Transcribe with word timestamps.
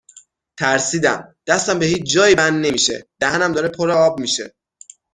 ترسیدم، 0.59 1.35
دستم 1.47 1.79
به 1.79 1.85
هیچ 1.85 2.11
جایی 2.13 2.35
بند 2.35 2.65
نمیشه، 2.65 3.07
دهنم 3.19 3.51
داره 3.53 3.67
پر 3.67 3.91
آب 3.91 4.19
میشه 4.19 4.53